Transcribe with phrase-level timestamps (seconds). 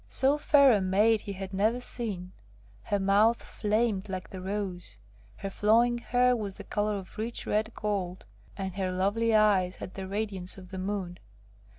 [0.09, 2.31] So fair a maid he had never seen;
[2.85, 4.97] her mouth 'flamed like the rose,'
[5.35, 8.25] her flowing hair was the colour of rich red gold,
[8.57, 11.19] and her lovely eyes had the radiance of the moon.